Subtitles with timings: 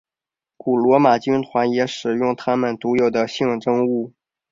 [0.57, 4.13] 古罗马军团也使用他们独有的象征物。